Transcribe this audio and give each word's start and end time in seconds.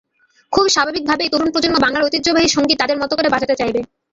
খুব 0.53 0.65
স্বাভাবিকভাবেই 0.67 1.31
তরুণ 1.31 1.49
প্রজন্ম 1.51 1.75
বাংলার 1.81 2.05
ঐতিহ্যবাহী 2.05 2.47
সংগীত 2.47 2.77
তাদের 2.79 2.97
মতো 3.01 3.13
করে 3.15 3.33
বাজাতে 3.33 3.55
চাইবে। 3.55 3.79